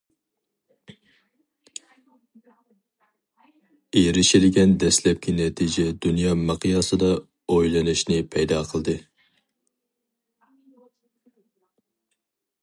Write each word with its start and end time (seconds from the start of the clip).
ئېرىشىلگەن 4.01 4.73
دەسلەپكى 4.85 5.35
نەتىجە 5.41 5.85
دۇنيا 6.07 6.33
مىقياسىدا 6.47 7.11
ئويلىنىشنى 7.57 8.19
پەيدا 8.37 8.63
قىلدى. 8.73 8.99